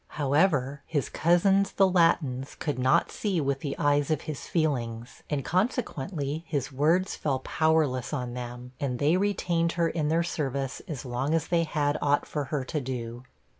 However, 0.17 0.81
his 0.87 1.09
cousins, 1.09 1.73
the 1.73 1.87
Latins, 1.87 2.55
could 2.55 2.79
not 2.79 3.11
see 3.11 3.39
with 3.39 3.59
the 3.59 3.77
eyes 3.77 4.09
of 4.09 4.21
his 4.21 4.47
feelings, 4.47 5.21
and 5.29 5.45
consequently 5.45 6.43
his 6.47 6.71
words 6.71 7.15
fell 7.15 7.37
powerless 7.37 8.11
on 8.11 8.33
them, 8.33 8.71
and 8.79 8.97
they 8.97 9.15
retained 9.15 9.73
her 9.73 9.87
in 9.87 10.07
their 10.07 10.23
service 10.23 10.81
as 10.87 11.05
long 11.05 11.35
as 11.35 11.49
they 11.49 11.65
had 11.65 11.99
aught 12.01 12.25
for 12.25 12.45
her 12.45 12.63
to 12.63 12.81
do. 12.81 13.25